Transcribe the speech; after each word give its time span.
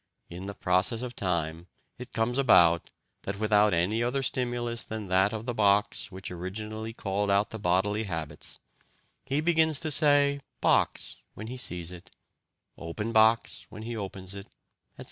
In 0.31 0.47
the 0.47 0.55
process 0.55 1.03
of 1.03 1.15
time 1.15 1.67
it 1.99 2.11
comes 2.11 2.39
about 2.39 2.89
that 3.21 3.39
without 3.39 3.71
any 3.71 4.01
other 4.01 4.23
stimulus 4.23 4.83
than 4.83 5.09
that 5.09 5.31
of 5.31 5.45
the 5.45 5.53
box 5.53 6.11
which 6.11 6.31
originally 6.31 6.91
called 6.91 7.29
out 7.29 7.51
the 7.51 7.59
bodily 7.59 8.05
habits, 8.05 8.57
he 9.27 9.41
begins 9.41 9.79
to 9.81 9.91
say 9.91 10.39
'box' 10.59 11.17
when 11.35 11.45
he 11.45 11.55
sees 11.57 11.91
it, 11.91 12.09
'open 12.79 13.11
box' 13.11 13.67
when 13.69 13.83
he 13.83 13.95
opens 13.95 14.33
it, 14.33 14.47
etc. 14.93 14.99